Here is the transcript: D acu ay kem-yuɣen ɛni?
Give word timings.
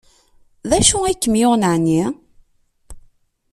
D 0.69 0.71
acu 0.77 0.97
ay 1.03 1.17
kem-yuɣen 1.17 1.63
ɛni? 1.73 2.03